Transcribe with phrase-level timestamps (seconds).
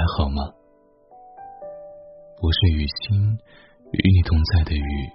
[0.00, 0.40] 还好吗？
[2.40, 3.38] 我是与星，
[3.92, 5.10] 与你同在的雨，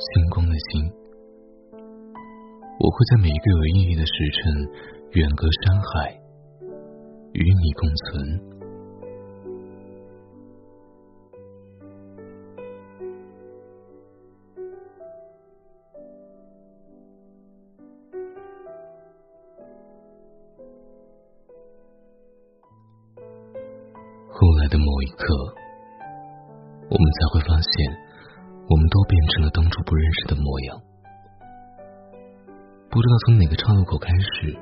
[0.00, 0.90] 星光的星。
[2.80, 4.64] 我会在每一个有意义的时辰，
[5.12, 6.18] 远隔山海，
[7.34, 8.57] 与你共存。
[24.38, 25.34] 后来的某一刻，
[26.86, 27.90] 我们才会发现，
[28.70, 30.80] 我们都变成了当初不认识的模样。
[32.88, 34.54] 不知道从哪个岔路口开始，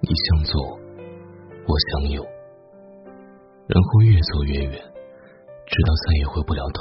[0.00, 0.80] 你向左，
[1.68, 2.24] 我向右，
[3.68, 6.80] 然后越走越远，直到再也回不了头。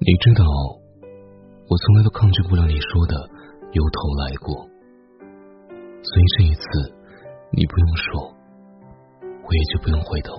[0.00, 0.42] 你知道，
[1.68, 3.28] 我从来都抗拒不了你说的
[3.76, 4.56] “由头来过”，
[6.00, 6.64] 所以这一次，
[7.50, 8.41] 你不用说。
[9.52, 10.32] 我也就不用回头。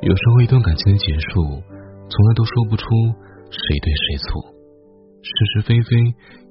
[0.00, 1.60] 有时候，一段感情的结束，
[2.08, 2.88] 从来都说不出
[3.52, 4.48] 谁对谁错，
[5.20, 5.92] 是是非非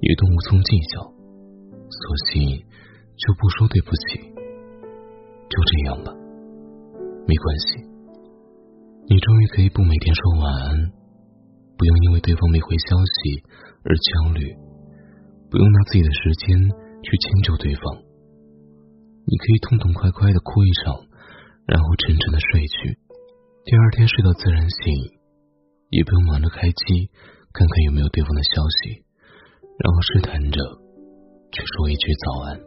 [0.06, 1.02] 也都无从计较，
[1.90, 2.62] 索性
[3.18, 4.22] 就不说对不起，
[5.50, 6.14] 就这样吧，
[7.26, 7.82] 没关系。
[9.10, 10.92] 你终于可以不每天说晚安，
[11.76, 13.42] 不用因为对方没回消息
[13.82, 14.46] 而焦虑，
[15.50, 16.54] 不用拿自己的时间
[17.02, 18.03] 去迁就对方。
[19.26, 21.00] 你可以痛痛快快的哭一场，
[21.66, 22.98] 然后沉沉的睡去。
[23.64, 25.18] 第二天睡到自然醒，
[25.90, 27.10] 也不用忙着开机
[27.54, 29.06] 看看有没有对方的消息，
[29.80, 30.60] 然后试探着
[31.52, 32.60] 去说一句早安。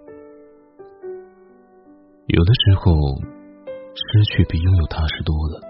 [2.27, 3.21] 有的时候，
[3.95, 5.61] 失去比拥有踏实多了。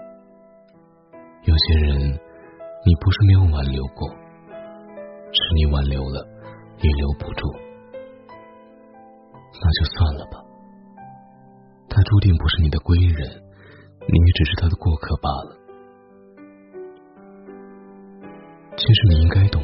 [1.43, 6.25] 有些人，你不是没有挽留过，是你挽留了
[6.81, 7.53] 也留不住，
[9.61, 10.46] 那就算了吧。
[11.97, 13.41] 他注定不是你的归人，
[14.05, 15.57] 你也只是他的过客罢了。
[18.77, 19.63] 其实你应该懂，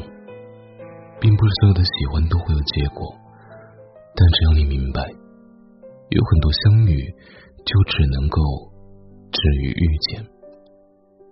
[1.20, 3.14] 并不是所有的喜欢都会有结果，
[4.16, 5.00] 但只要你明白，
[6.10, 7.06] 有很多相遇
[7.64, 8.42] 就只能够
[9.30, 10.26] 止于遇见。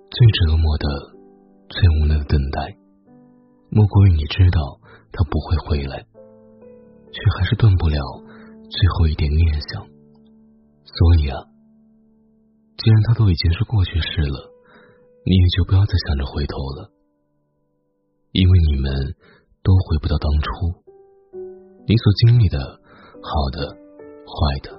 [0.09, 0.87] 最折磨的、
[1.69, 2.77] 最无奈的等待，
[3.71, 4.79] 莫过于你知道
[5.11, 5.99] 他不会回来，
[7.11, 7.99] 却还是断不了
[8.71, 9.92] 最后一点念想。
[10.93, 11.41] 所以啊，
[12.77, 14.53] 既然他都已经是过去式了，
[15.25, 16.93] 你也就不要再想着回头了，
[18.33, 19.17] 因为你们
[19.63, 20.49] 都回不到当初。
[21.89, 22.59] 你所经历的，
[23.25, 24.77] 好的、坏的，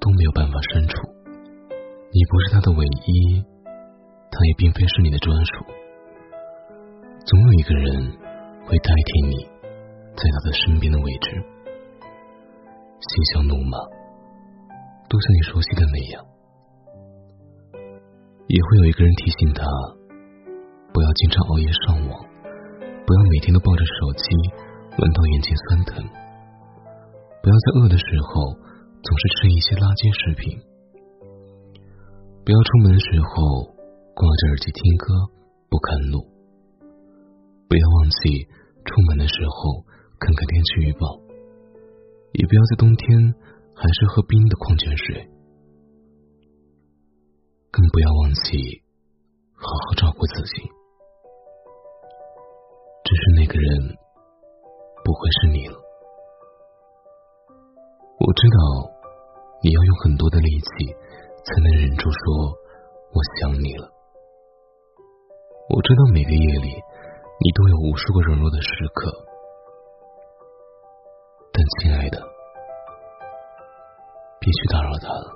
[0.00, 0.96] 都没有办法删除。
[2.10, 3.44] 你不是他的唯一，
[4.32, 5.52] 他也并非是你的专属。
[7.26, 8.10] 总有一个人
[8.64, 9.44] 会代替你，
[10.16, 11.30] 在他的身边的位置。
[13.00, 13.78] 嬉笑怒骂。
[15.08, 16.26] 都像你熟悉的那样，
[18.48, 19.62] 也会有一个人提醒他，
[20.92, 22.24] 不要经常熬夜上网，
[23.06, 24.26] 不要每天都抱着手机
[24.98, 26.02] 玩到眼睛酸疼，
[27.42, 28.58] 不要在饿的时候
[29.04, 30.58] 总是吃一些垃圾食品，
[32.44, 33.70] 不要出门的时候
[34.16, 35.30] 挂着耳机听歌
[35.70, 36.26] 不看路，
[37.68, 38.48] 不要忘记
[38.82, 39.84] 出门的时候
[40.18, 41.06] 看看天气预报，
[42.32, 43.43] 也不要在冬天。
[43.76, 45.28] 还是喝冰的矿泉水，
[47.70, 48.82] 更不要忘记
[49.52, 50.62] 好好照顾自己。
[53.04, 53.96] 只是那个人
[55.04, 55.76] 不会是你了。
[58.18, 58.56] 我知道
[59.62, 60.86] 你要用很多的力气
[61.44, 62.56] 才能忍住说
[63.12, 63.90] 我想你了。
[65.68, 66.68] 我知道每个夜里
[67.40, 69.12] 你都有无数个软弱的时刻，
[74.54, 75.32] 去打扰他了，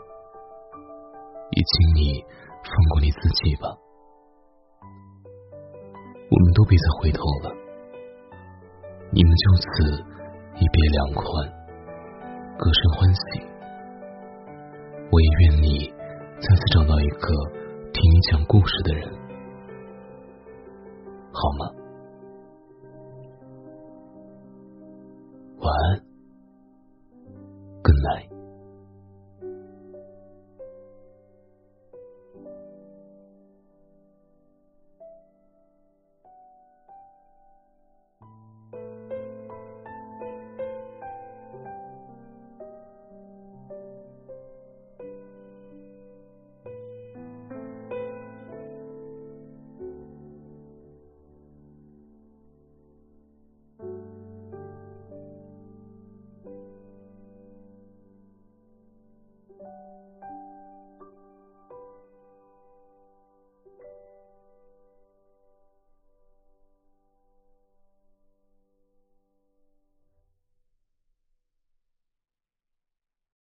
[1.51, 2.25] 也请你
[2.63, 3.69] 放过你自己吧。
[6.31, 7.51] 我们都别再回头了，
[9.11, 9.67] 你们就此
[10.57, 11.25] 一别两宽，
[12.59, 13.21] 各生欢喜。
[15.11, 15.93] 我也愿你
[16.41, 17.29] 再次找到一个
[17.93, 19.09] 听你讲故事的人，
[21.33, 21.75] 好吗？
[25.61, 26.08] 晚安。